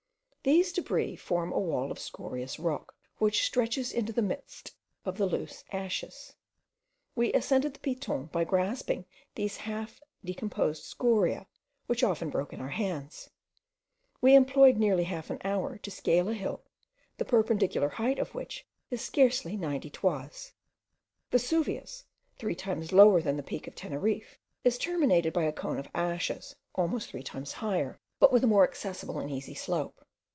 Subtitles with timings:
[0.43, 4.73] These debris form a wall of scorious rock, which stretches into the midst
[5.05, 6.33] of the loose ashes.
[7.13, 11.45] We ascended the Piton by grasping these half decomposed scoriae,
[11.85, 13.29] which often broke in our hands.
[14.19, 16.63] We employed nearly half an hour to scale a hill,
[17.19, 20.53] the perpendicular height of which is scarcely ninety toises.
[21.29, 22.05] Vesuvius,
[22.39, 26.55] three times lower than the peak of Teneriffe, is terminated by a cone of ashes
[26.73, 30.03] almost three times higher, but with a more accessible and easy slope.